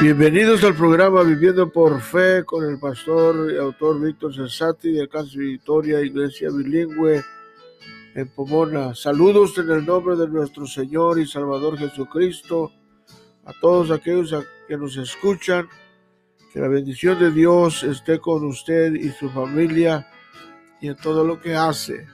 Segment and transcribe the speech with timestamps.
[0.00, 5.28] Bienvenidos al programa Viviendo por Fe con el pastor y autor Víctor Cesati de Casa
[5.36, 7.22] Victoria, Iglesia Bilingüe
[8.14, 8.94] en Pomona.
[8.94, 12.72] Saludos en el nombre de nuestro Señor y Salvador Jesucristo
[13.44, 14.34] a todos aquellos
[14.66, 15.68] que nos escuchan.
[16.50, 20.08] Que la bendición de Dios esté con usted y su familia
[20.80, 22.06] y en todo lo que hace.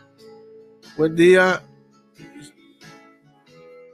[0.96, 1.62] Buen día.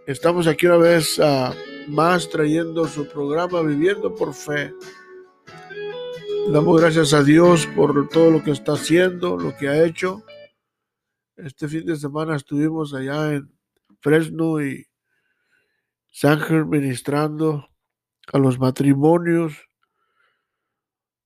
[0.06, 1.52] Estamos aquí una vez uh,
[1.88, 4.72] más trayendo su programa Viviendo por Fe.
[6.50, 10.22] Damos gracias a Dios por todo lo que está haciendo, lo que ha hecho.
[11.36, 13.52] Este fin de semana estuvimos allá en
[14.00, 14.86] Fresno y
[16.10, 17.68] Sánger ministrando
[18.32, 19.54] a los matrimonios,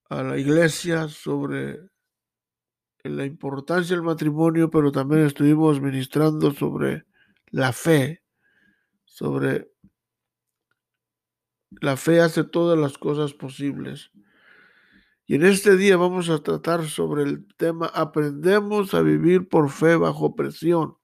[0.09, 1.79] a la iglesia sobre
[3.03, 7.05] la importancia del matrimonio, pero también estuvimos ministrando sobre
[7.47, 8.23] la fe,
[9.05, 9.71] sobre
[11.69, 14.11] la fe hace todas las cosas posibles.
[15.25, 19.97] Y en este día vamos a tratar sobre el tema aprendemos a vivir por fe
[19.97, 20.97] bajo presión.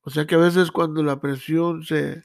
[0.00, 2.24] O sea que a veces cuando la presión se...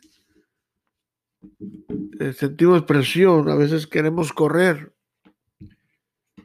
[2.19, 4.93] Eh, sentimos presión, a veces queremos correr,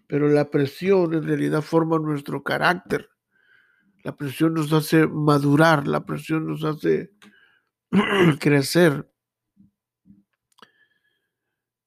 [0.07, 3.11] pero la presión en realidad forma nuestro carácter.
[4.03, 7.13] La presión nos hace madurar, la presión nos hace
[8.41, 9.09] crecer.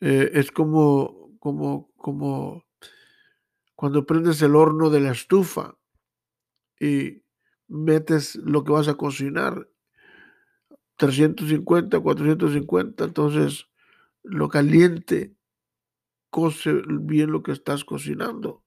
[0.02, 2.64] Eh, es como, como, como
[3.76, 5.78] cuando prendes el horno de la estufa
[6.80, 7.24] y
[7.68, 9.70] metes lo que vas a cocinar,
[10.98, 13.68] 350, 450, entonces
[14.24, 15.36] lo caliente
[16.30, 18.64] cose bien lo que estás cocinando.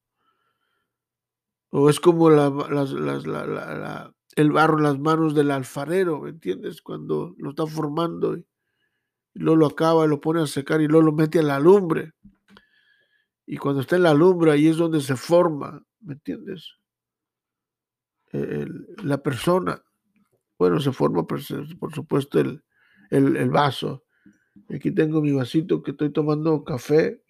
[1.71, 2.37] O es como el
[4.51, 6.83] barro en las manos del alfarero, ¿me entiendes?
[6.83, 8.47] Cuando lo está formando y,
[9.35, 12.13] luego lo acaba, lo pone a secar y luego lo mete a la lumbre.
[13.47, 16.77] Y cuando está en la lumbre, ahí es donde se forma, ¿me entiendes?
[18.33, 19.83] la persona.
[20.59, 22.65] Bueno, se forma, por, supuesto, el,
[23.11, 24.05] el, el, vaso.
[24.75, 27.23] Aquí tengo mi vasito que estoy tomando café.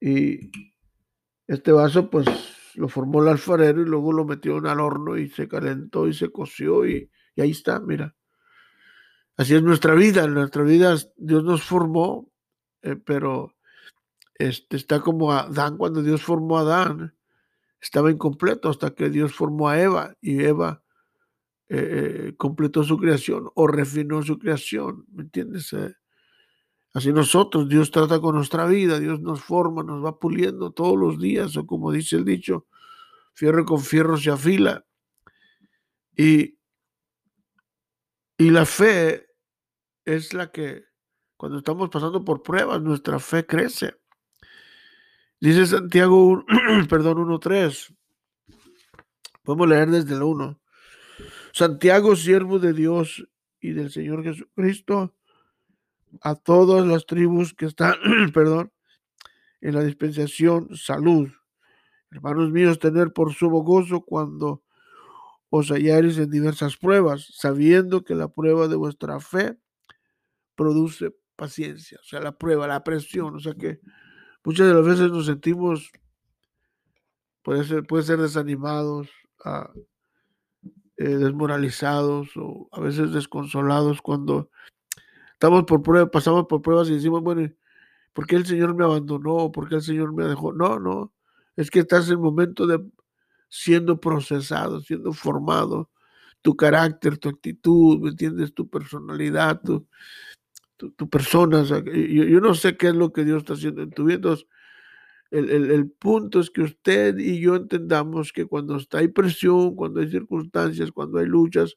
[0.00, 0.50] Y
[1.46, 2.26] este vaso, pues,
[2.74, 6.14] lo formó el alfarero y luego lo metió en al horno y se calentó y
[6.14, 8.14] se coció y, y ahí está, mira.
[9.36, 10.26] Así es nuestra vida.
[10.26, 12.30] Nuestra vida Dios nos formó,
[12.82, 13.54] eh, pero
[14.34, 17.14] este, está como Adán cuando Dios formó a Adán
[17.84, 20.82] estaba incompleto hasta que Dios formó a Eva y Eva
[21.68, 25.76] eh, eh, completó su creación o refinó su creación, ¿me entiendes?
[26.94, 31.20] Así nosotros, Dios trata con nuestra vida, Dios nos forma, nos va puliendo todos los
[31.20, 32.66] días, o como dice el dicho,
[33.34, 34.86] fierro con fierro se afila.
[36.16, 36.56] Y,
[38.36, 39.26] y la fe
[40.04, 40.84] es la que,
[41.36, 43.94] cuando estamos pasando por pruebas, nuestra fe crece.
[45.40, 46.44] Dice Santiago,
[46.88, 47.94] perdón, 1.3.
[49.42, 50.60] Podemos leer desde el 1.
[51.52, 53.28] Santiago, siervo de Dios
[53.60, 55.14] y del Señor Jesucristo,
[56.20, 57.94] a todas las tribus que están,
[58.34, 58.72] perdón,
[59.60, 61.30] en la dispensación, salud.
[62.10, 64.63] Hermanos míos, tener por sumo gozo cuando
[65.56, 69.56] os en diversas pruebas, sabiendo que la prueba de vuestra fe
[70.54, 71.98] produce paciencia.
[72.00, 73.80] O sea, la prueba, la presión, o sea que
[74.44, 75.90] Muchas de las veces nos sentimos,
[77.42, 79.08] puede ser, puede ser desanimados,
[79.42, 79.70] ah,
[80.98, 84.50] eh, desmoralizados o a veces desconsolados cuando
[85.32, 87.50] estamos por pruebas, pasamos por pruebas y decimos, bueno,
[88.12, 89.50] ¿por qué el Señor me abandonó?
[89.50, 90.52] ¿Por qué el Señor me dejó?
[90.52, 91.14] No, no,
[91.56, 92.84] es que estás en momento de
[93.56, 95.88] siendo procesado, siendo formado,
[96.42, 98.52] tu carácter, tu actitud, ¿me entiendes?
[98.52, 99.86] Tu personalidad, tu,
[100.76, 101.62] tu, persona.
[101.62, 104.34] yo, no sé qué es lo que Dios está haciendo en tu vida.
[105.30, 110.00] el, el, punto es que usted y yo entendamos que cuando está hay presión, cuando
[110.00, 111.76] hay circunstancias, cuando hay luchas,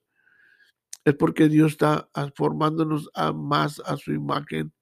[1.06, 4.74] es porque Dios está formándonos a más a su imagen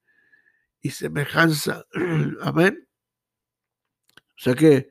[0.82, 1.84] y semejanza.
[2.42, 2.88] Amén.
[4.18, 4.88] O sea que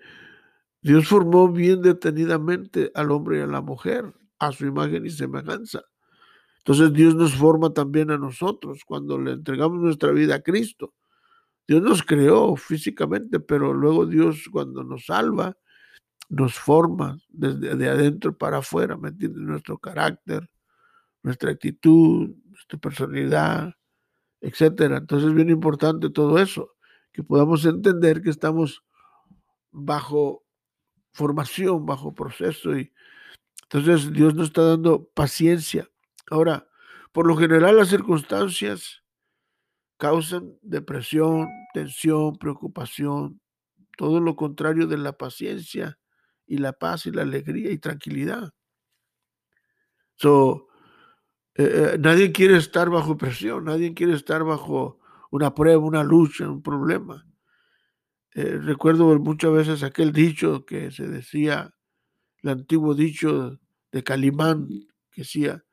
[0.84, 5.80] Dios formó bien detenidamente al hombre y a la mujer a su imagen y semejanza.
[6.58, 10.92] Entonces Dios nos forma también a nosotros cuando le entregamos nuestra vida a Cristo.
[11.66, 15.56] Dios nos creó físicamente, pero luego Dios cuando nos salva,
[16.28, 19.40] nos forma desde de adentro para afuera, ¿me entiendes?
[19.40, 20.50] Nuestro carácter,
[21.22, 23.72] nuestra actitud, nuestra personalidad,
[24.42, 24.98] etcétera.
[24.98, 26.74] Entonces es bien importante todo eso,
[27.10, 28.84] que podamos entender que estamos
[29.70, 30.43] bajo
[31.14, 32.92] formación, bajo proceso y
[33.62, 35.88] entonces Dios nos está dando paciencia
[36.30, 36.68] Ahora,
[37.12, 39.02] por lo general las circunstancias
[39.98, 43.40] causan depresión, tensión, preocupación,
[43.96, 45.98] todo lo contrario de la paciencia
[46.46, 48.52] y la paz y la alegría y tranquilidad.
[50.16, 50.68] So,
[51.54, 54.98] eh, eh, nadie quiere estar bajo presión, nadie quiere estar bajo
[55.30, 57.26] una prueba, una lucha, un problema.
[58.34, 61.72] Eh, recuerdo muchas veces aquel dicho que se decía,
[62.42, 63.60] el antiguo dicho
[63.92, 64.68] de Calimán,
[65.12, 65.64] que decía,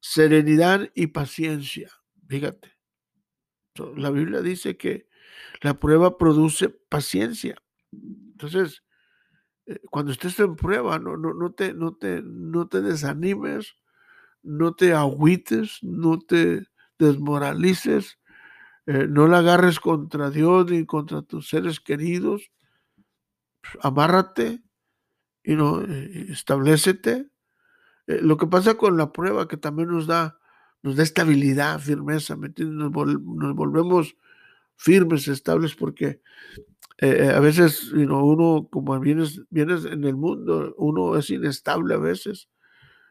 [0.00, 1.90] serenidad y paciencia.
[2.28, 2.76] Fíjate,
[3.96, 5.08] la Biblia dice que
[5.62, 7.56] la prueba produce paciencia.
[7.92, 8.84] Entonces,
[9.66, 13.76] eh, cuando estés en prueba, no, no, no, te, no, te, no te desanimes,
[14.42, 16.66] no te agüites, no te
[16.98, 18.18] desmoralices,
[18.86, 22.50] eh, no la agarres contra Dios ni contra tus seres queridos.
[23.82, 24.62] Amárrate
[25.42, 27.30] y no, eh, establecete.
[28.06, 30.38] lo que pasa con la prueba que también nos da,
[30.82, 34.16] nos da estabilidad, firmeza, ¿me Nos, nos volvemos
[34.76, 36.20] firmes, estables, porque
[36.98, 42.48] eh, a veces uno, como vienes, vienes en el mundo, uno es inestable a veces.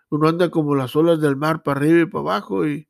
[0.09, 2.87] Uno anda como las olas del mar para arriba y para abajo y,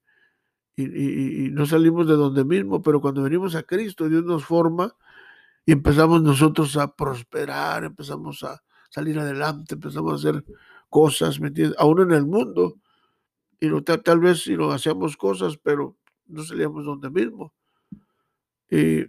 [0.78, 4.96] y, no salimos de donde mismo, pero cuando venimos a Cristo, Dios nos forma
[5.66, 10.46] y empezamos nosotros a prosperar, empezamos a salir adelante, empezamos a hacer
[10.90, 11.52] cosas, ¿me?
[11.78, 12.80] Aún en el mundo,
[13.60, 17.54] y no, tal, vez si no hacíamos cosas, pero no salíamos donde mismo.
[18.70, 19.06] Y,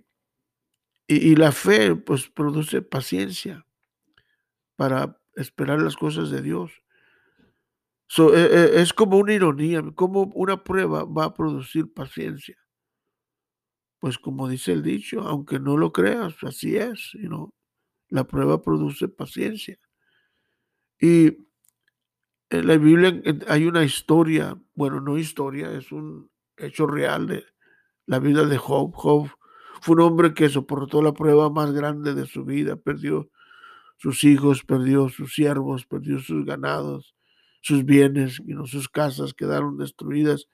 [1.08, 3.66] y, la fe pues produce paciencia
[4.76, 6.72] para esperar las cosas de Dios.
[8.18, 12.56] E, e, es como una ironía, como una prueba va a producir paciencia.
[14.00, 17.52] Pues como dice el dicho, aunque no lo creas, así es, you
[18.08, 19.78] la prueba produce paciencia.
[21.00, 21.48] Y
[22.50, 27.44] en la Biblia hay una historia, bueno, no historia, es un hecho real de
[28.06, 28.92] la vida de Job.
[28.94, 29.28] Job
[29.80, 33.28] fue un hombre que soportó la prueba más grande de su vida, perdió
[33.96, 37.15] sus hijos, perdió sus siervos, perdió sus ganados,
[37.66, 40.48] sus bienes, y sus casas quedaron destruidas.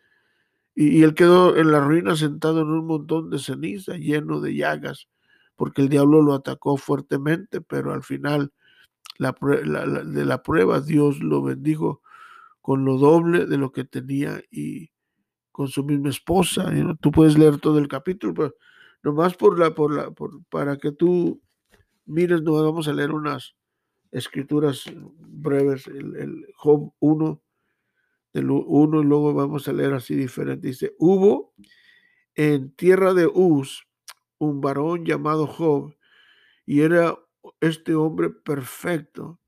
[0.75, 5.09] Y, él quedó en la ruina sentado en un montón de ceniza, lleno de llagas,
[5.55, 8.51] porque el diablo lo atacó fuertemente, pero al final
[9.19, 12.01] de la prueba Dios lo bendijo
[12.63, 14.91] con lo doble de lo que tenía y
[15.51, 16.73] con su misma esposa.
[17.03, 18.55] Tú puedes leer todo el capítulo, pero
[19.03, 21.43] nomás por la, por la, por, para que tú
[22.07, 23.55] mires, nos vamos a leer unas
[24.13, 24.85] escrituras
[25.19, 27.43] breves, el, Job 1,
[28.35, 30.69] del 1 y luego vamos a leer así diferente.
[30.69, 31.55] Dice, hubo
[32.35, 33.87] en tierra de Uz
[34.39, 35.95] un varón llamado Job
[36.65, 37.19] y era
[37.61, 39.41] este hombre perfecto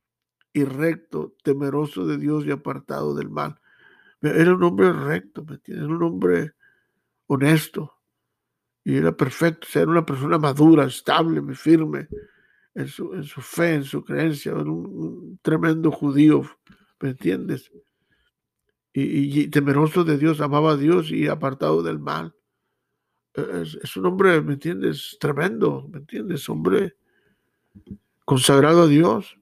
[0.52, 3.60] y recto, temeroso de Dios y apartado del mal.
[4.20, 5.84] Era un hombre recto, ¿me entiendes?
[5.84, 6.52] Era un hombre
[7.26, 7.92] honesto,
[8.84, 12.08] y era perfecto, era una persona madura, estable, firme
[12.74, 16.42] en su, en su fe, en su creencia, un, tremendo judío,
[17.00, 17.70] ¿me entiendes?
[18.92, 22.34] Y, temeroso de Dios, amaba a Dios y apartado del mal.
[23.34, 25.16] E, es, un hombre, ¿me entiendes?
[25.18, 26.48] Tremendo, ¿me entiendes?
[26.48, 26.96] Hombre
[28.24, 29.36] consagrado a Dios.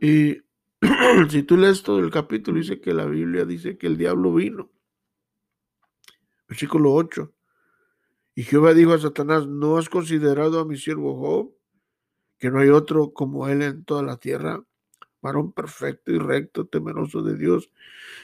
[0.00, 0.38] Y
[1.28, 4.70] si tú lees todo el capítulo, dice que la Biblia dice que el diablo vino.
[6.48, 7.32] Versículo 8.
[8.34, 11.54] Y Jehová dijo a Satanás, ¿no has considerado a mi siervo Job,
[12.40, 14.64] que no hay otro como él en toda la tierra?
[15.22, 17.70] Varón perfecto y recto, temeroso de Dios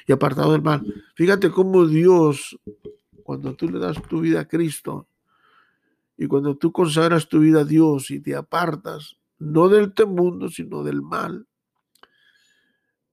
[0.07, 0.83] y apartado del mal.
[1.15, 2.59] Fíjate cómo Dios,
[3.23, 5.07] cuando tú le das tu vida a Cristo
[6.17, 10.83] y cuando tú consagras tu vida a Dios y te apartas, no del mundo, sino
[10.83, 11.47] del mal,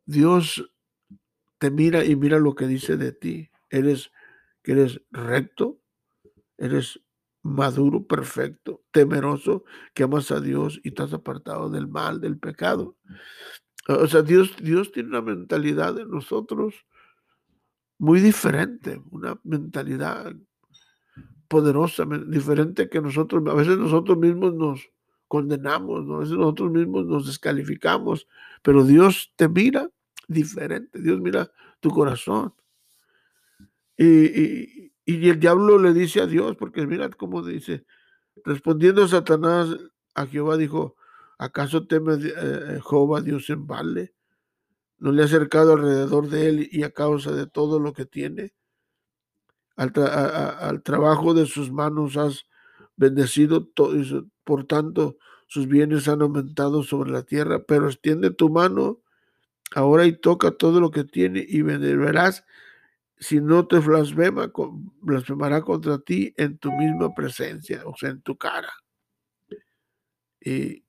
[0.06, 0.72] Dios
[1.58, 3.50] te mira y mira lo que dice de ti.
[3.70, 4.12] Eres
[4.62, 5.80] que eres recto,
[6.58, 7.02] eres
[7.44, 12.96] maduro, perfecto, temeroso, que amas a Dios y estás apartado del mal, del pecado.
[13.88, 16.74] O sea, Dios, Dios tiene una mentalidad de nosotros
[18.00, 20.34] muy diferente, una mentalidad
[21.50, 24.90] poderosa, diferente que nosotros, a veces nosotros mismos nos
[25.28, 28.28] condenamos, a veces nosotros mismos nos descalificamos,
[28.62, 29.90] pero Dios te mira
[30.28, 32.54] diferente, Dios mira tu corazón.
[33.98, 34.06] y,
[34.42, 37.86] y el diablo le dice a Dios, porque mirad cómo dice,
[38.46, 39.70] respondiendo Satanás
[40.16, 40.96] a Jehová dijo,
[41.38, 44.14] ¿acaso teme eh, Jehová Dios en vale?
[44.98, 48.54] ¿No le ha acercado alrededor de él y a causa de todo lo que tiene?
[49.76, 49.92] Al,
[50.84, 52.46] trabajo de sus manos has
[52.96, 53.70] bendecido,
[54.44, 55.18] por tanto
[55.48, 59.02] sus bienes han aumentado sobre la tierra, pero extiende tu mano
[59.76, 62.46] ahora y toca todo lo que tiene y verás
[63.24, 64.52] si no te blasfema,
[65.02, 68.72] blasfemará contra ti en tu misma presencia, o sea, en tu cara.
[70.42, 70.84] Y,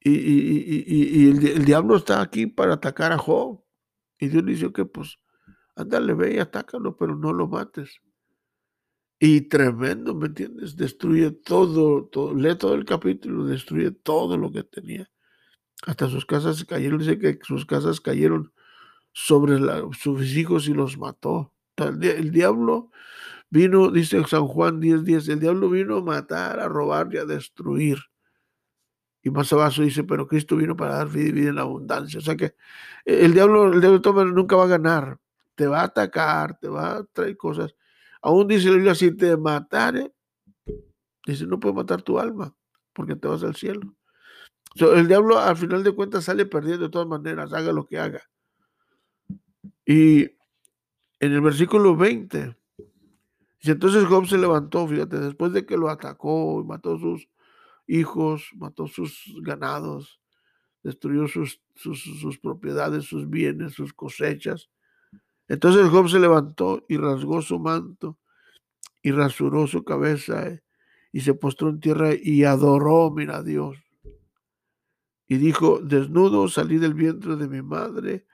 [0.00, 3.62] y, el, diablo está aquí para atacar a Job.
[4.18, 5.18] Y Dios le dice que pues,
[5.76, 8.00] ándale, ve y atácalo, pero no lo mates.
[9.20, 10.76] Y tremendo, ¿me entiendes?
[10.76, 15.10] Destruye todo, todo, lee todo el capítulo, destruye todo lo que tenía.
[15.82, 18.52] Hasta sus casas cayeron, dice que sus casas cayeron
[19.20, 19.58] sobre
[19.94, 21.52] sus hijos y los mató.
[21.76, 22.90] El, diablo
[23.50, 27.98] vino, dice San Juan 10:10, el diablo vino a matar, a robar y a destruir.
[29.22, 32.20] Y más abajo dice, pero Cristo vino para dar vida y vida en abundancia.
[32.20, 32.54] O sea que
[33.04, 35.18] el diablo, el diablo nunca va a ganar.
[35.56, 37.74] Te va a atacar, te va a traer cosas.
[38.22, 40.12] Aún dice la Biblia, si te matare,
[41.26, 42.54] dice, no puede matar tu alma,
[42.92, 43.96] porque te vas al cielo.
[44.76, 48.22] el diablo al final de cuentas sale perdiendo de todas maneras, haga lo que haga.
[49.88, 50.24] Y
[51.18, 52.54] en el versículo 20,
[53.58, 57.26] dice, entonces Job se levantó, fíjate, después de que lo atacó y mató sus
[57.86, 60.20] hijos, mató sus ganados,
[60.82, 64.68] destruyó sus, sus, propiedades, sus bienes, sus cosechas.
[65.48, 68.18] Entonces Job se levantó y rasgó su manto
[69.02, 70.62] y rasuró su cabeza eh,
[71.12, 73.78] y se postró en tierra y adoró, mira a Dios.
[75.26, 78.26] Y dijo, desnudo salí del vientre de mi madre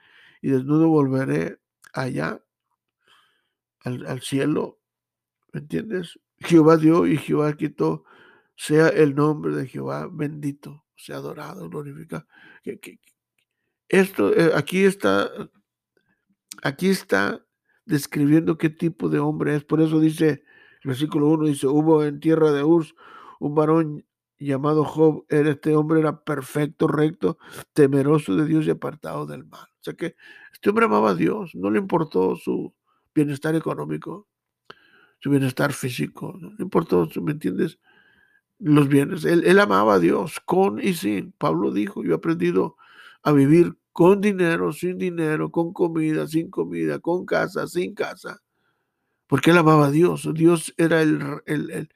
[0.45, 1.59] y desnudo volveré
[1.91, 2.39] allá,
[3.79, 4.79] al, cielo.
[5.51, 6.19] ¿Me entiendes?
[6.37, 8.03] Jehová dio y Jehová quitó.
[8.55, 12.27] Sea el nombre de Jehová bendito, sea adorado, glorificado.
[13.89, 15.31] Esto, eh, aquí está,
[16.61, 17.43] aquí está
[17.85, 19.63] describiendo qué tipo de hombre es.
[19.63, 20.43] Por eso dice,
[20.83, 22.93] el versículo 1 dice, hubo en tierra de Urs
[23.39, 24.05] un varón
[24.37, 27.39] llamado Job, este hombre era perfecto, recto,
[27.73, 29.74] temeroso de Dios y apartado del mal.
[29.85, 30.15] Sea que
[30.51, 32.73] este hombre amaba a Dios, no le importó su
[33.13, 34.27] bienestar económico,
[35.19, 37.79] su bienestar físico, no le importó, ¿me entiendes?
[38.59, 39.25] Los bienes.
[39.25, 41.33] Él, él amaba a Dios con y sin.
[41.33, 42.77] Pablo dijo, yo he aprendido
[43.21, 48.41] a vivir con dinero, sin dinero, con comida, sin comida, con casa, sin casa.
[49.27, 50.27] Porque él amaba a Dios.
[50.33, 51.89] Dios era el, el,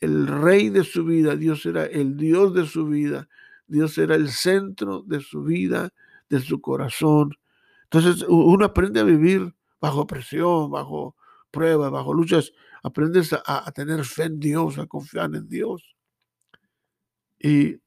[0.00, 3.28] el rey de su vida, Dios era el Dios de su vida,
[3.66, 5.92] Dios era el centro de su vida,
[6.30, 7.36] de su corazón.
[7.84, 11.16] Entonces uno aprende a vivir bajo presión, bajo
[11.50, 15.96] pruebas, bajo luchas, aprendes a, tener fe en Dios, a confiar en Dios.
[17.38, 17.80] Y,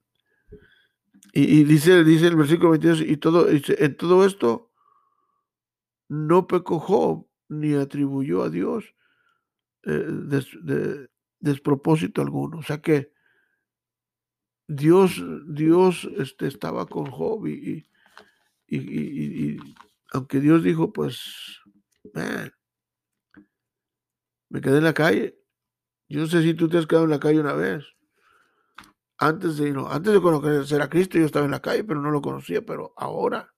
[1.33, 4.71] y, dice, dice el versículo 22, y todo, en todo esto
[6.09, 8.93] no pecó ni atribuyó a Dios
[9.83, 11.09] eh, de,
[11.39, 12.59] despropósito alguno.
[12.59, 13.11] O sea que
[14.67, 17.85] Dios, Dios este, estaba con Job y,
[18.77, 19.57] y,
[20.11, 21.61] aunque Dios dijo, pues,
[24.49, 25.39] me quedé en la calle.
[26.07, 27.85] Yo no sé si tú te has quedado en la calle una vez.
[29.17, 32.11] Antes de, no, antes de conocer a Cristo yo estaba en la calle, pero no
[32.11, 33.53] lo conocía, pero ahora.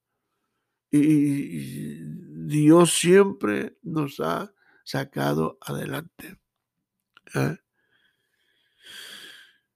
[0.92, 2.00] Y,
[2.48, 4.54] Dios siempre nos ha
[4.84, 6.38] sacado adelante.
[7.34, 7.58] ¿eh?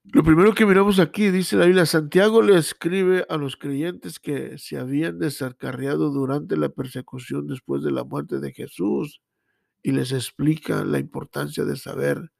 [0.04, 4.56] Lo primero que miramos aquí, dice la Biblia, Santiago le escribe a los creyentes que
[4.56, 9.20] se habían desarcarriado durante la persecución después de la muerte de Jesús
[9.82, 12.32] y les explica la importancia de saber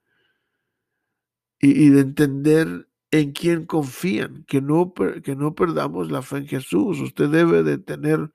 [1.61, 7.01] y, de entender en quién confían, que no, que no perdamos la fe en Jesús.
[7.01, 8.33] Usted debe de tener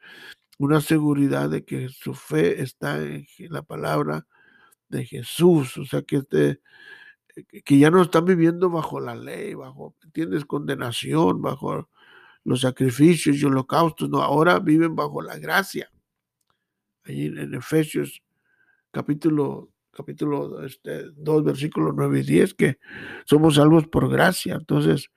[0.59, 4.27] una seguridad de que su fe está en la palabra
[4.89, 6.59] de Jesús, o sea, que usted
[7.43, 10.45] que ya no están viviendo bajo la ley, bajo, ¿entiendes?
[10.45, 11.89] Condenación, bajo
[12.45, 15.91] los sacrificios y holocaustos, no, ahora viven bajo la gracia.
[17.03, 18.21] Ahí en, Efesios
[18.91, 22.77] capítulo, capítulo este, 2, versículos 9 y 10, que
[23.25, 24.55] somos salvos por gracia.
[24.55, 25.09] Entonces,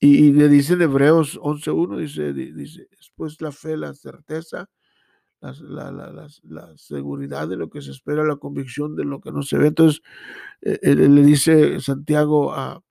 [0.00, 4.68] y, le dice Hebreos 11.1, dice, dice, después la fe, la certeza,
[5.40, 6.28] la,
[6.76, 9.68] seguridad de lo que se espera, la convicción de lo que no se ve.
[9.68, 10.02] Entonces,
[10.62, 12.82] eh, eh, le dice Santiago a,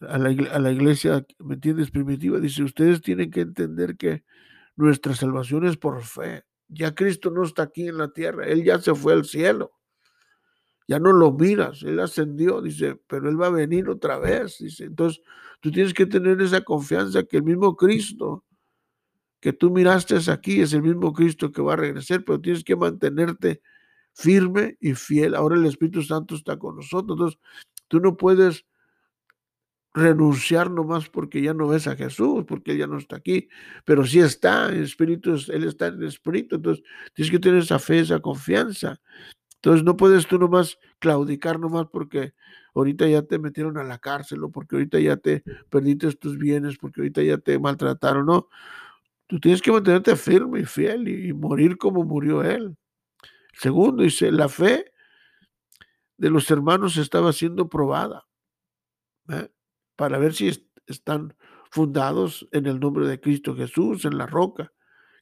[0.00, 1.90] a, la, iglesia, ¿me entiendes?
[1.90, 4.24] Primitiva, dice, ustedes tienen que entender que
[4.76, 6.44] nuestra salvación es por fe.
[6.68, 9.72] Ya Cristo no está aquí en la tierra, Él ya se fue al cielo.
[10.86, 14.84] Ya no lo miras, Él ascendió, dice, pero Él va a venir otra vez, dice.
[14.84, 15.22] Entonces,
[15.60, 18.44] tú tienes que tener esa confianza que el mismo Cristo
[19.40, 22.76] que tú miraste aquí es el mismo Cristo que va a regresar, pero tienes que
[22.76, 23.62] mantenerte
[24.12, 25.34] firme y fiel.
[25.34, 27.16] Ahora el Espíritu Santo está con nosotros.
[27.16, 27.40] Entonces,
[27.88, 28.64] tú no puedes
[29.94, 33.48] renunciar nomás porque ya no ves a Jesús, porque Él ya no está aquí,
[33.84, 37.78] pero sí está, en espíritu, Él está en el espíritu, entonces tienes que tener esa
[37.78, 39.00] fe, esa confianza.
[39.56, 42.32] Entonces no puedes tú nomás claudicar nomás porque
[42.74, 46.78] ahorita ya te metieron a la cárcel o porque ahorita ya te perdiste tus bienes,
[46.78, 48.48] porque ahorita ya te maltrataron, no.
[49.28, 52.76] Tú tienes que mantenerte firme y fiel y, morir como murió Él.
[53.52, 54.92] Segundo, dice, la fe
[56.16, 58.24] de los hermanos estaba siendo probada.
[59.28, 59.48] ¿eh?
[59.98, 60.48] para ver si
[60.86, 61.34] están
[61.72, 64.72] fundados en el nombre de Cristo Jesús, en la roca,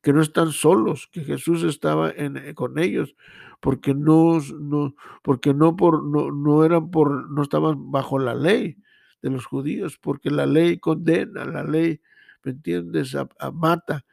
[0.03, 3.17] que no están solos, que Jesús estaba eh, con ellos,
[3.61, 8.77] porque no, no, porque no, por, no, no eran por, no estaban bajo la ley
[9.23, 12.03] de los judíos, porque la ley condena, la ley,
[12.47, 13.17] ¿me entiendes?,
[13.53, 14.05] mata,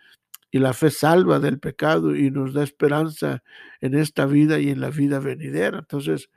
[0.52, 3.44] y la fe salva del pecado y nos da esperanza
[3.80, 5.80] en esta vida y en la vida venidera.
[5.80, 6.30] Entonces,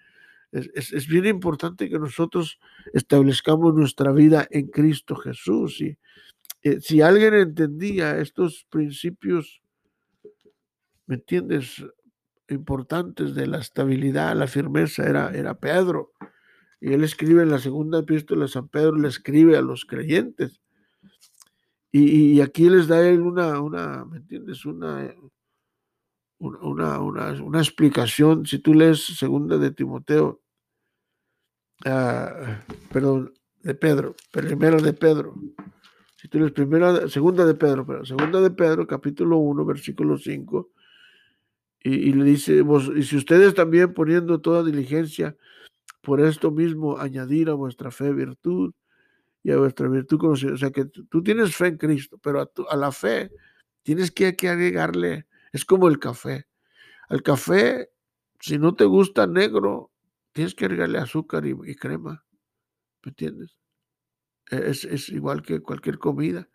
[0.52, 2.58] es, bien importante que nosotros
[2.94, 5.80] establezcamos nuestra vida en Cristo Jesús.
[5.80, 5.98] Y
[6.62, 9.60] eh, si alguien entendía estos principios,
[11.06, 11.84] ¿me entiendes?
[12.48, 16.12] Importantes de la estabilidad, la firmeza, era, era Pedro.
[16.80, 20.60] Y él escribe en la segunda epístola de San Pedro, le escribe a los creyentes.
[21.92, 24.66] Y, aquí les da él una, una ¿me entiendes?
[24.66, 25.14] Una,
[26.38, 28.44] una, una, explicación.
[28.44, 30.42] Si tú lees segunda de Timoteo,
[31.86, 32.60] ah,
[32.92, 35.34] perdón, de Pedro, primero de Pedro.
[36.16, 40.70] Si tú lees primera, segunda de Pedro, pero segunda de Pedro, capítulo 1, versículo 5,
[41.80, 42.64] y, le dice,
[42.96, 45.36] y si ustedes también poniendo toda diligencia,
[46.00, 48.72] por esto mismo añadir a vuestra fe virtud
[49.46, 50.54] y a vuestra virtud conocida.
[50.54, 53.30] O sea que tú tienes fe en Cristo, pero a, a la fe
[53.84, 56.48] tienes que, que agregarle, es como el café.
[57.08, 57.90] Al café,
[58.40, 59.92] si no te gusta negro,
[60.32, 62.24] tienes que agregarle azúcar y, crema.
[63.04, 63.56] ¿Me entiendes?
[64.50, 66.48] E, es, igual que cualquier comida.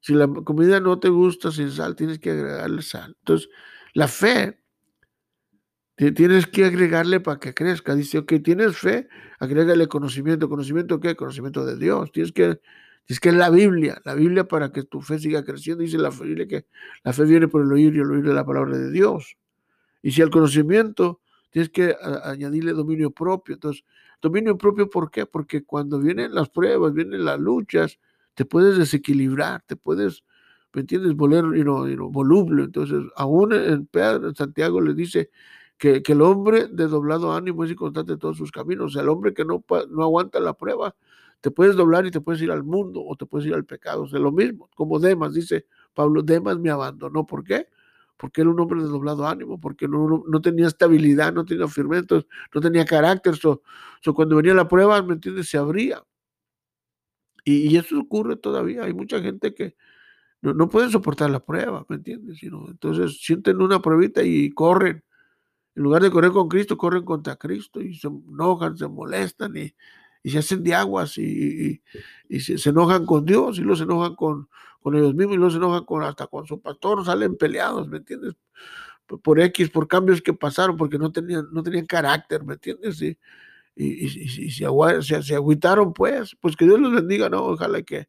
[0.00, 3.16] Si la comida no te gusta sin sal, tienes que agregarle sal.
[3.20, 3.48] Entonces,
[3.94, 4.62] la fe
[5.96, 7.94] tienes que agregarle para que crezca.
[7.94, 10.48] Dice, ok, tienes fe, agrégale conocimiento.
[10.48, 11.16] ¿Conocimiento qué?
[11.16, 12.12] Conocimiento de Dios.
[12.12, 12.60] Tienes que,
[13.06, 15.82] es que la Biblia, la Biblia para que tu fe siga creciendo.
[15.82, 16.66] Dice la Biblia que
[17.02, 19.36] la fe viene por el oír y el oír de la palabra de Dios.
[20.02, 23.54] Y si al conocimiento tienes que añadirle dominio propio.
[23.54, 23.82] Entonces,
[24.20, 25.24] dominio propio, ¿por qué?
[25.24, 27.98] Porque cuando vienen las pruebas, vienen las luchas,
[28.34, 30.22] te puedes desequilibrar, te puedes,
[30.74, 31.14] ¿me entiendes?
[31.14, 32.64] Volver, you voluble.
[32.64, 35.30] Entonces, aún en Pedro, Santiago le dice
[35.78, 38.86] que, el hombre de doblado ánimo es inconstante en todos sus caminos.
[38.86, 40.94] O sea, el hombre que no, no aguanta la prueba,
[41.40, 44.04] te puedes doblar y te puedes ir al mundo o te puedes ir al pecado.
[44.04, 47.26] O sea, lo mismo, como Demas, dice Pablo, Demas me abandonó.
[47.26, 47.68] ¿Por qué?
[48.16, 52.22] porque era un hombre de doblado ánimo, porque no, no tenía estabilidad, no tenía firmeza,
[52.54, 53.36] no tenía carácter.
[53.36, 53.62] So,
[54.14, 55.48] cuando venía la prueba, ¿me entiendes?
[55.48, 56.02] Se abría.
[57.44, 58.84] Y, eso ocurre todavía.
[58.84, 59.76] Hay mucha gente que
[60.40, 62.38] no, no pueden soportar la prueba, ¿me entiendes?
[62.38, 65.04] Sino, entonces sienten una pruebita y corren.
[65.76, 69.74] En lugar de correr con Cristo, corren contra Cristo y se enojan, se molestan y,
[70.22, 71.82] y se hacen de aguas y,
[72.28, 74.48] y, se, enojan con Dios y los se enojan con,
[74.80, 77.98] con ellos mismos y los se enojan con, hasta con su pastor, salen peleados, ¿me
[77.98, 78.34] entiendes?
[79.22, 83.00] Por, X, por cambios que pasaron, porque no tenían, no tenían carácter, ¿me entiendes?
[83.02, 83.18] Y,
[83.76, 87.44] y, y, se, se, agüitaron, pues, pues que Dios los bendiga, ¿no?
[87.44, 88.08] Ojalá que,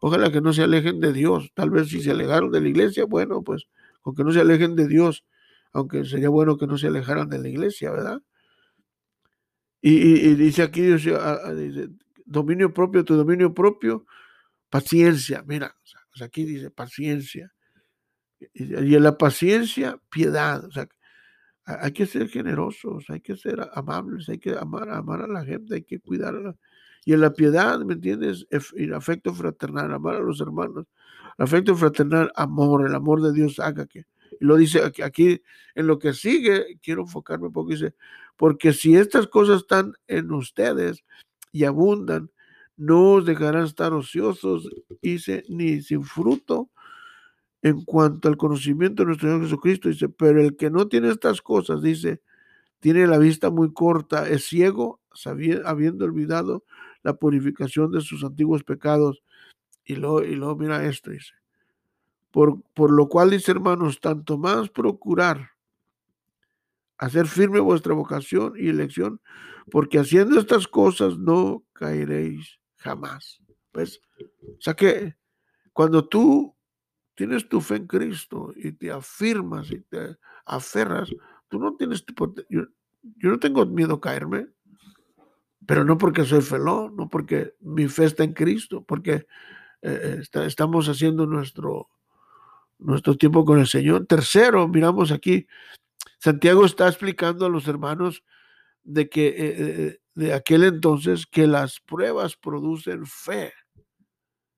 [0.00, 1.50] ojalá que no se alejen de Dios.
[1.54, 3.66] Tal vez si se alejaron de la iglesia, bueno, pues,
[4.00, 5.24] con que no se alejen de Dios,
[5.72, 8.22] aunque sería bueno que no se alejaran de la iglesia, ¿verdad?
[9.80, 10.82] Y, dice aquí,
[12.24, 14.06] dominio propio, tu dominio propio,
[14.70, 15.44] paciencia.
[15.46, 15.74] Mira,
[16.20, 17.52] aquí dice paciencia.
[18.52, 20.64] Y, en la paciencia, piedad.
[20.64, 20.88] O sea,
[21.64, 25.76] hay que ser generosos, hay que ser amables, hay que amar, amar a la gente,
[25.76, 26.56] hay que cuidarla.
[27.04, 28.46] Y en la piedad, ¿me entiendes?
[28.74, 30.86] El afecto fraternal, amar a los hermanos.
[31.38, 34.04] Afecto fraternal, amor, el amor de Dios haga que.
[34.40, 35.42] Lo dice aquí, aquí
[35.74, 37.94] en lo que sigue, quiero enfocarme un poco, dice,
[38.36, 41.04] porque si estas cosas están en ustedes
[41.52, 42.30] y abundan,
[42.76, 44.68] no os dejarán estar ociosos
[45.02, 46.70] dice, ni sin fruto
[47.62, 49.88] en cuanto al conocimiento de nuestro Señor Jesucristo.
[49.88, 52.22] Dice, pero el que no tiene estas cosas, dice,
[52.80, 55.00] tiene la vista muy corta, es ciego,
[55.64, 56.64] habiendo olvidado
[57.02, 59.22] la purificación de sus antiguos pecados.
[59.84, 61.37] Y luego, y luego mira esto, dice.
[62.30, 65.52] Por, por lo cual, dice hermanos, tanto más procurar
[66.98, 69.20] hacer firme vuestra vocación y elección,
[69.70, 73.40] porque haciendo estas cosas no caeréis jamás.
[73.72, 74.00] ¿Ves?
[74.42, 75.14] O sea que
[75.72, 76.54] cuando tú
[77.14, 81.08] tienes tu fe en Cristo y te afirmas y te aferras,
[81.48, 82.04] tú no tienes,
[82.48, 82.62] yo,
[83.02, 84.48] yo no tengo miedo a caerme.
[85.66, 89.26] pero no porque soy felón, no porque mi fe está en Cristo, porque
[89.82, 91.90] eh, estamos haciendo nuestro,
[92.78, 94.06] nuestro tiempo con el Señor.
[94.06, 95.46] Tercero, miramos aquí,
[96.18, 98.24] Santiago está explicando a los hermanos
[98.82, 103.52] de que eh, de aquel entonces que las pruebas producen fe.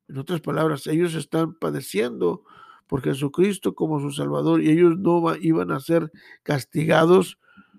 [0.08, 2.44] En otras palabras, ellos están padeciendo
[2.86, 6.10] por Jesucristo como su Salvador y ellos no iban a ser
[6.42, 7.38] castigados,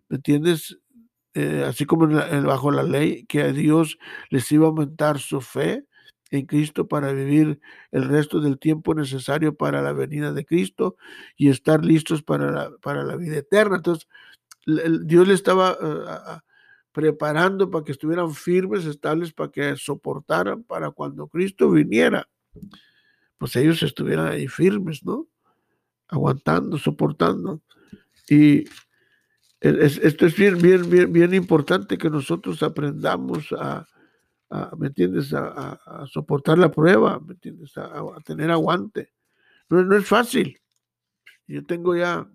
[0.09, 0.77] ¿me entiendes?
[1.33, 3.97] Eh, así como bajo la ley, que a Dios
[4.29, 5.85] les iba a aumentar su fe
[6.31, 7.59] en Cristo para vivir
[7.91, 10.95] el resto del tiempo necesario para la venida de Cristo
[11.35, 13.75] y estar listos para la, para la vida eterna.
[13.75, 14.07] Entonces,
[14.65, 16.39] Dios le estaba eh,
[16.91, 22.27] preparando para que estuvieran firmes, estables, para que soportaran para cuando Cristo viniera
[23.41, 25.27] pues ellos estuvieran ahí firmes, ¿no?
[26.09, 27.59] Aguantando, soportando.
[28.29, 28.65] Y
[29.59, 33.87] esto es bien, bien, bien, bien importante que nosotros aprendamos a,
[34.77, 35.33] ¿me entiendes?
[35.33, 37.77] A, soportar la prueba, ¿me entiendes?
[37.77, 39.11] A, tener aguante.
[39.69, 40.59] No, no es fácil.
[41.47, 42.27] Yo tengo ya,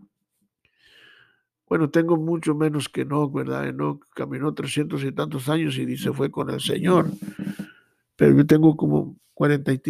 [1.69, 3.73] bueno, tengo mucho menos que no, ¿verdad?
[3.73, 7.11] No caminó trescientos y tantos años y se fue con el Señor.
[8.17, 9.81] Pero yo tengo como cuarenta y,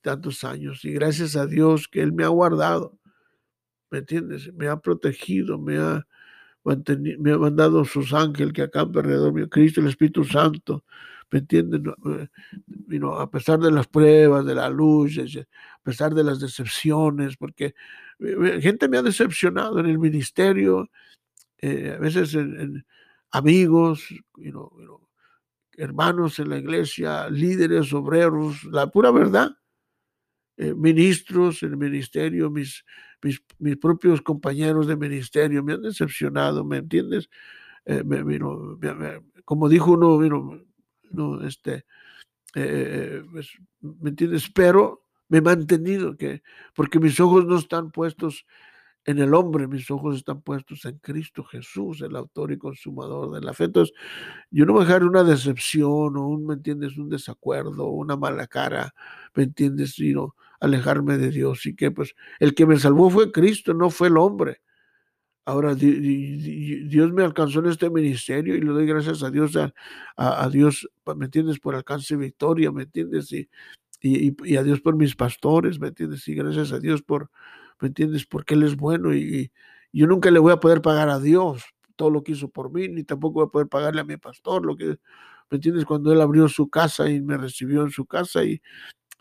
[0.00, 2.98] tantos años y gracias a Dios que Él me ha guardado,
[3.90, 4.52] ¿me entiendes?
[4.54, 6.06] Me ha protegido, me ha,
[7.18, 10.84] me ha mandado sus ángeles que acampan alrededor mío, Cristo, el Espíritu Santo,
[11.30, 11.80] ¿me entiendes?
[12.06, 17.74] Eh, a pesar de las pruebas, de la luz, a pesar de las decepciones, porque
[18.18, 20.90] eh, gente me ha decepcionado en el ministerio,
[21.58, 22.84] eh, a veces en,
[23.30, 25.00] amigos, you
[25.80, 29.56] hermanos en la iglesia, líderes, obreros, la pura verdad,
[30.56, 32.84] eh, ministros en el ministerio, mis,
[33.22, 37.30] mis, mis, propios compañeros de ministerio me han decepcionado, ¿me entiendes?
[37.86, 38.04] Eh,
[39.44, 40.18] como dijo uno,
[41.10, 41.84] no, este,
[42.54, 44.50] eh, pues, ¿me entiendes?
[44.54, 46.42] Pero me he mantenido, que,
[46.74, 48.46] porque mis ojos no están puestos
[49.06, 53.40] en el hombre, mis ojos están puestos en Cristo Jesús, el autor y consumador de
[53.40, 53.64] la fe.
[53.64, 53.94] Entonces,
[54.50, 58.46] yo no voy a dejar una decepción o un, ¿me entiendes?, un desacuerdo, una mala
[58.46, 58.94] cara,
[59.34, 61.64] ¿me entiendes?, sino alejarme de Dios.
[61.66, 64.60] Y que pues el que me salvó fue Cristo, no fue el hombre.
[65.50, 69.58] Ahora, Dios me alcanzó en este ministerio y le doy gracias a Dios,
[70.16, 73.32] a, Dios, ¿me entiendes?, por alcance y victoria, ¿me entiendes?
[73.32, 73.48] Y,
[74.00, 76.28] y, y, a Dios por mis pastores, ¿me entiendes?
[76.28, 77.30] Y gracias a Dios por,
[77.80, 78.26] ¿me entiendes?
[78.26, 79.50] Porque Él es bueno y,
[79.92, 81.64] yo nunca le voy a poder pagar a Dios
[81.96, 84.64] todo lo que hizo por mí, ni tampoco voy a poder pagarle a mi pastor
[84.64, 85.84] lo que, ¿me entiendes?
[85.84, 88.62] Cuando Él abrió su casa y me recibió en su casa y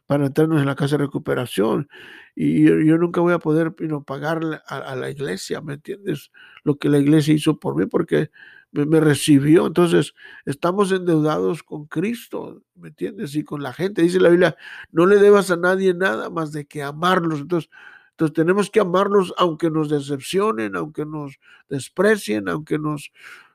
[0.09, 1.87] para entrarnos en la casa de recuperación.
[2.33, 3.75] Y yo, nunca voy a poder
[4.07, 6.31] pagarle a, la iglesia, ¿me entiendes?
[6.63, 8.31] Lo que la iglesia hizo por mí, porque
[8.71, 9.67] me, recibió.
[9.67, 13.35] Entonces, estamos endeudados con Cristo, ¿me entiendes?
[13.35, 14.01] Y con la gente.
[14.01, 14.57] Dice la Biblia,
[14.91, 17.41] no le debas a nadie nada más de que amarlos.
[17.41, 17.69] Entonces,
[18.09, 21.37] entonces tenemos que amarlos aunque nos decepcionen, aunque nos
[21.69, 23.11] desprecien, aunque nos,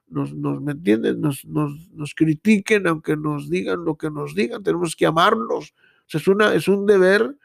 [0.06, 1.20] nos, ¿me entienden?
[1.20, 5.74] Nos, nos, critiquen, aunque nos digan lo que nos digan, tenemos que amarlos.
[6.12, 7.36] Es, una, es un deber,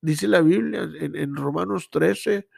[0.00, 2.48] dice la Biblia en, Romanos 13,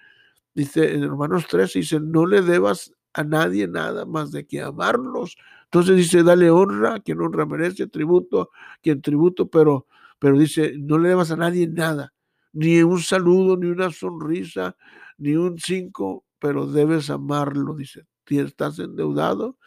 [0.54, 5.36] dice, en Romanos 13 dice, no le debas a nadie nada más de que amarlos.
[5.64, 8.50] Entonces dice, dale honra a quien honra merece, tributo
[8.82, 9.86] quien tributo, pero,
[10.18, 12.12] pero dice, no le debas a nadie nada
[12.52, 14.76] ni un saludo, ni una sonrisa,
[15.18, 18.06] ni un cinco, pero debes amarlo, dice.
[18.26, 19.58] Si estás endeudado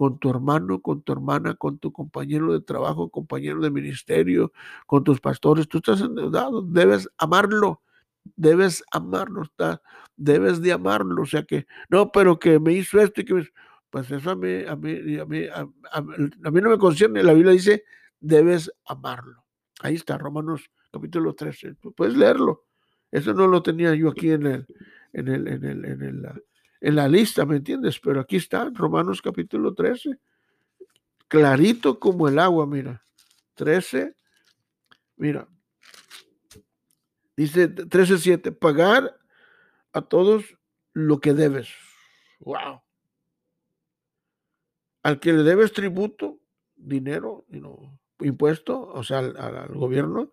[0.00, 4.50] con tu hermano, con tu hermana, con tu compañero de trabajo, compañero de ministerio,
[4.86, 7.82] con tus pastores, tú estás endeudado, debes amarlo,
[8.34, 9.82] debes amarlo, está,
[10.16, 13.48] debes de amarlo, o sea que, no, pero que me hizo esto y que me,
[13.90, 17.52] pues eso a mí, a mí, a mí, a mí no me concierne, la Biblia
[17.52, 17.84] dice,
[18.20, 19.44] debes amarlo.
[19.82, 21.74] Ahí está, Romanos capítulo 13.
[21.94, 22.64] Puedes leerlo.
[23.10, 24.66] Eso no lo tenía yo aquí en el,
[25.12, 26.42] en el, en el, en el,
[26.80, 28.00] en la lista, ¿me entiendes?
[28.00, 30.18] Pero aquí está, Romanos capítulo 13.
[31.28, 33.04] Clarito como el agua, mira.
[33.54, 34.16] 13.
[35.16, 35.46] Mira.
[37.36, 39.18] Dice 13.7, pagar
[39.92, 40.58] a todos
[40.92, 41.68] lo que debes.
[42.40, 42.82] Wow.
[45.02, 46.38] Al que le debes tributo,
[46.76, 47.46] dinero,
[48.20, 50.32] impuesto, o sea, al gobierno,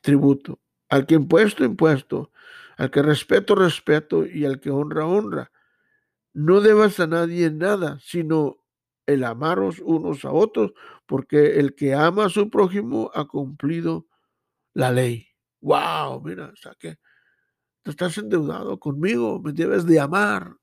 [0.00, 0.58] tributo.
[0.88, 2.30] Al que impuesto, impuesto.
[2.76, 4.26] Al que respeto, respeto.
[4.26, 5.50] Y al que honra, honra.
[6.34, 8.58] No debas a nadie nada, sino
[9.06, 10.72] el amaros unos a otros,
[11.06, 14.06] porque el que ama a su prójimo ha cumplido
[14.74, 15.28] la ley.
[15.60, 16.22] ¡Wow!
[16.24, 16.98] Mira, o sea que
[17.82, 20.56] te estás endeudado conmigo, me debes de amar.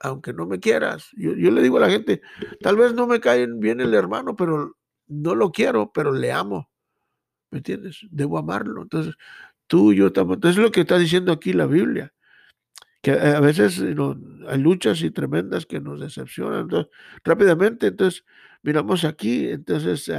[0.00, 1.08] aunque no me quieras.
[1.16, 2.22] Yo, le digo a la gente,
[2.60, 4.76] tal vez no me cae bien el hermano, pero
[5.08, 6.70] no lo quiero, pero le amo.
[7.50, 8.06] ¿Me entiendes?
[8.10, 8.82] Debo amarlo.
[8.82, 9.16] Entonces,
[9.66, 10.36] tú yo estamos.
[10.36, 12.12] Entonces, es lo que está diciendo aquí la Biblia.
[13.00, 16.62] Que a veces hay luchas y tremendas que nos decepcionan.
[16.62, 16.92] Entonces,
[17.24, 18.24] rápidamente, entonces,
[18.62, 20.10] miramos aquí, entonces,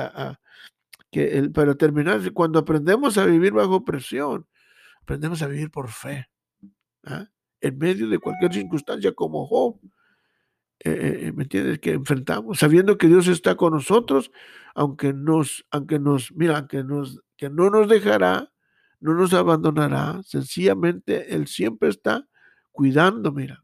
[1.12, 4.48] que el, para terminar, cuando aprendemos a vivir bajo presión,
[5.02, 6.30] aprendemos a vivir por fe.
[7.04, 7.28] ¿ah?
[7.62, 9.80] En medio de cualquier circunstancia, como Job.
[10.82, 11.80] Eh, eh, eh, ¿me entiendes?
[11.80, 14.32] Que enfrentamos, sabiendo que Dios está con nosotros,
[14.74, 18.54] aunque nos, aunque nos, mira, aunque nos, que no nos dejará,
[19.02, 22.30] no nos abandonará, sencillamente Él siempre está
[22.80, 23.62] cuidando, mira,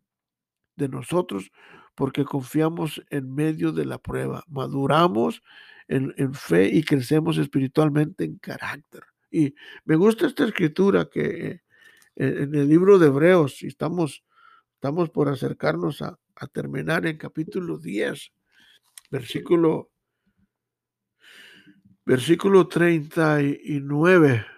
[0.76, 1.50] de nosotros,
[1.96, 5.42] porque confiamos en medio de la prueba, maduramos
[5.88, 9.04] en, fe y crecemos espiritualmente en carácter.
[9.32, 11.62] Y me gusta esta escritura que
[12.18, 14.26] en el libro de Hebreos, y estamos,
[14.74, 18.34] estamos por acercarnos a, a terminar en capítulo 10,
[19.12, 19.92] versículo,
[22.04, 24.55] versículo 39.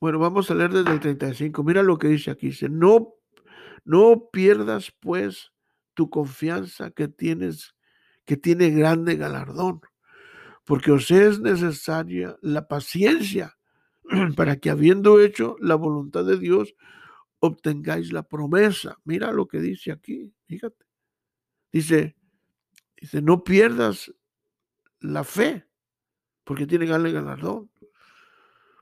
[0.00, 1.62] Bueno, vamos a leer desde el 35.
[1.62, 2.48] Mira lo que dice aquí.
[2.48, 3.14] Dice, no,
[3.84, 5.52] no pierdas pues
[5.92, 7.74] tu confianza que tienes,
[8.24, 9.82] que tiene grande galardón,
[10.64, 13.58] porque os es necesaria la paciencia
[14.36, 16.74] para que habiendo hecho la voluntad de Dios,
[17.38, 18.98] obtengáis la promesa.
[19.04, 20.86] Mira lo que dice aquí, fíjate.
[21.72, 22.16] Dice,
[22.96, 24.14] dice, no pierdas
[25.00, 25.66] la fe,
[26.44, 27.69] porque tiene gran galardón.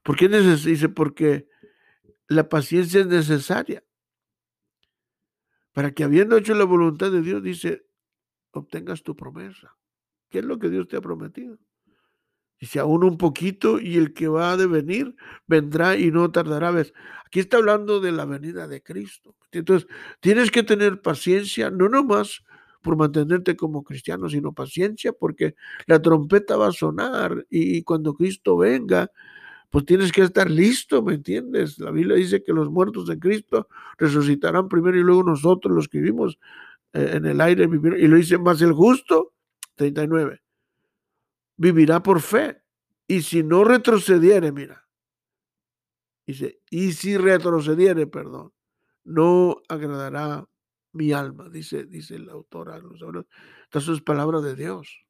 [0.08, 0.88] ¿Por qué dice?
[0.88, 1.48] Porque
[2.28, 3.84] la paciencia es necesaria.
[5.74, 7.84] Para que habiendo hecho la voluntad de Dios, dice,
[8.52, 9.76] obtengas tu promesa.
[10.30, 11.58] ¿Qué es lo que Dios te ha prometido?
[12.58, 15.14] Dice, aún un poquito y el que va a venir
[15.46, 16.70] vendrá y no tardará.
[16.70, 16.94] ¿Ves?
[17.26, 19.36] Aquí está hablando de la venida de Cristo.
[19.52, 19.86] Entonces,
[20.20, 22.46] tienes que tener paciencia, no nomás
[22.80, 28.56] por mantenerte como cristiano, sino paciencia porque la trompeta va a sonar y cuando Cristo
[28.56, 29.10] venga,
[29.70, 31.78] pues tienes que estar listo, ¿me entiendes?
[31.78, 35.98] La Biblia dice que los muertos en Cristo resucitarán primero y luego nosotros los que
[35.98, 36.38] vivimos
[36.92, 39.34] eh, en el aire Y lo dice más el justo,
[39.74, 40.40] 39
[41.58, 42.62] vivirá por fe.
[43.06, 44.88] Y si no retrocediere, mira,
[46.26, 48.52] dice, y si retrocediere, perdón,
[49.04, 50.46] no agradará
[50.92, 52.70] mi alma, dice, dice el autor.
[53.64, 55.06] Estas son palabras de Dios.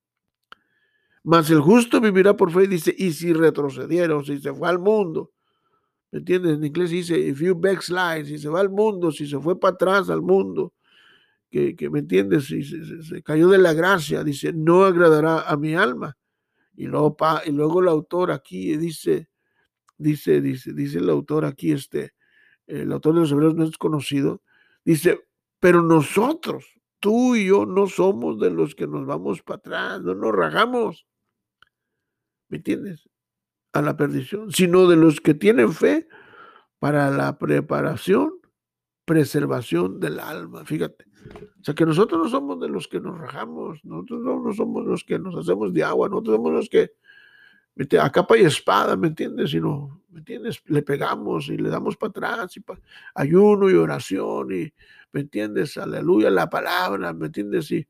[1.28, 4.78] Mas el justo vivirá por fe, dice, y si retrocediere, o si se fue al
[4.78, 5.30] mundo,
[6.10, 6.56] ¿me entiendes?
[6.56, 9.74] En inglés dice, if you backslide, si se va al mundo, si se fue para
[9.74, 10.72] atrás al mundo,
[11.50, 12.46] que, ¿me entiendes?
[12.46, 16.16] Si se, cayó de la gracia, dice, no agradará a mi alma.
[16.74, 17.14] Y luego,
[17.44, 19.28] y luego el autor aquí dice,
[19.98, 22.14] dice, dice, dice el autor aquí, este,
[22.66, 24.40] el autor de los hebreos no es conocido,
[24.82, 25.20] dice,
[25.60, 26.64] pero nosotros,
[27.00, 31.04] tú y yo, no somos de los que nos vamos para atrás, no nos rajamos,
[32.48, 33.08] ¿me entiendes?
[33.72, 36.08] A la perdición, sino de los que tienen fe
[36.78, 38.34] para la preparación,
[39.04, 41.06] preservación del alma, fíjate.
[41.60, 45.04] O sea que nosotros no somos de los que nos rajamos, nosotros no, somos los
[45.04, 46.92] que nos hacemos de agua, nosotros somos los que
[48.00, 49.50] a capa y espada, ¿me entiendes?
[49.50, 50.62] Sino, ¿me entiendes?
[50.66, 52.64] Le pegamos y le damos para atrás, y
[53.14, 54.72] ayuno y oración, y,
[55.12, 55.76] ¿me entiendes?
[55.76, 57.70] Aleluya, la palabra, ¿me entiendes?
[57.70, 57.86] Y,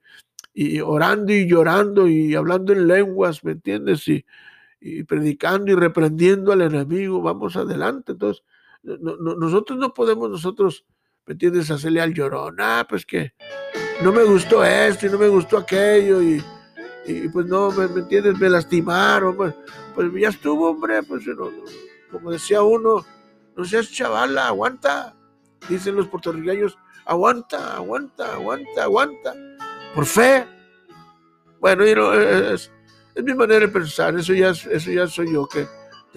[0.53, 4.07] y orando y llorando y hablando en lenguas, ¿me entiendes?
[4.09, 4.27] Y,
[4.81, 8.13] y predicando y reprendiendo al enemigo, vamos adelante.
[8.13, 8.45] Entonces,
[8.83, 10.85] nosotros no podemos, nosotros,
[11.27, 11.71] ¿me entiendes?
[11.71, 13.35] Hacerle al llorón, ah, pues que
[14.03, 16.43] no me gustó esto y no me gustó aquello y,
[17.07, 18.39] y pues no, ¿me, entiendes?
[18.39, 19.55] Me lastimaron, pues,
[19.95, 21.25] pues ya estuvo, hombre, pues
[22.11, 23.05] como decía uno,
[23.57, 25.15] no seas chavala, aguanta,
[25.69, 29.35] dicen los puertorriqueños, aguanta, aguanta, aguanta, aguanta,
[29.95, 30.47] por fe.
[31.61, 32.71] Bueno, es,
[33.19, 35.67] es, mi manera de pensar, eso ya, eso ya soy yo, que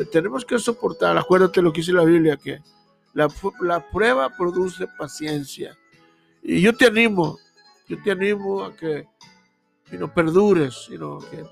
[0.05, 2.59] tenemos que soportar, acuérdate lo que dice la Biblia, que
[3.13, 3.29] la,
[3.91, 5.77] prueba produce paciencia.
[6.41, 7.37] Y yo te animo,
[7.87, 9.07] yo te animo a que
[9.91, 11.43] no perdures, sino que,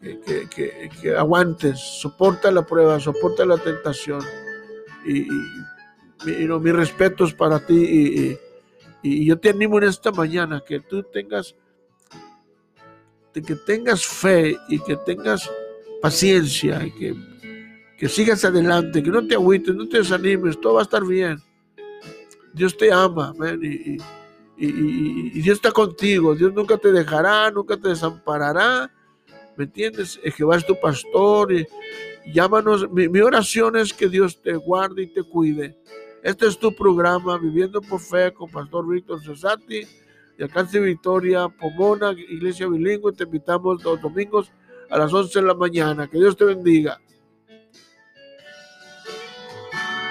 [0.00, 4.20] que, que, aguantes, soporta la prueba, soporta la tentación.
[5.06, 5.28] Y,
[6.26, 7.74] y, no, mis respetos para ti.
[7.74, 8.38] Y,
[9.02, 11.54] y, yo te animo en esta mañana que tú tengas,
[13.42, 15.50] que tengas fe y que tengas
[16.00, 17.14] paciencia y que
[17.98, 21.42] que sigas adelante, que no te agüites, no te desanimes, todo va a estar bien.
[22.54, 23.98] Dios te ama, y,
[25.40, 28.90] Dios está contigo, Dios nunca te dejará, nunca te desamparará,
[29.56, 30.18] ¿me entiendes?
[30.36, 31.66] Jehová es tu pastor y,
[32.32, 35.76] llámanos, mi, oración es que Dios te guarde y te cuide,
[36.22, 39.86] Este es tu programa, Viviendo por Fe, con Pastor Víctor Cesati,
[40.38, 43.12] de Alcance Victoria, Pomona, Iglesia Bilingüe.
[43.12, 44.52] Te invitamos los domingos
[44.88, 46.06] a las 11 de la mañana.
[46.06, 47.00] Que Dios te bendiga.